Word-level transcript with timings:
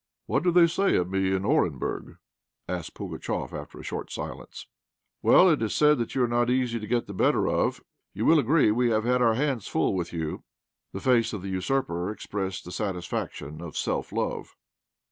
"What 0.25 0.41
do 0.41 0.49
they 0.49 0.65
say 0.65 0.95
of 0.95 1.11
me 1.11 1.31
in 1.31 1.45
Orenburg?" 1.45 2.17
asked 2.67 2.95
Pugatchéf, 2.95 3.53
after 3.53 3.79
a 3.79 3.83
short 3.83 4.11
silence. 4.11 4.65
"Well, 5.21 5.47
it 5.47 5.61
is 5.61 5.75
said 5.75 5.99
that 5.99 6.15
you 6.15 6.23
are 6.23 6.27
not 6.27 6.49
easy 6.49 6.79
to 6.79 6.87
get 6.87 7.05
the 7.05 7.13
better 7.13 7.47
of. 7.47 7.83
You 8.15 8.25
will 8.25 8.39
agree 8.39 8.71
we 8.71 8.89
have 8.89 9.03
had 9.03 9.21
our 9.21 9.35
hands 9.35 9.67
full 9.67 9.93
with 9.93 10.11
you." 10.11 10.43
The 10.91 11.01
face 11.01 11.33
of 11.33 11.43
the 11.43 11.49
usurper 11.49 12.09
expressed 12.09 12.65
the 12.65 12.71
satisfaction 12.71 13.61
of 13.61 13.77
self 13.77 14.11
love. 14.11 14.55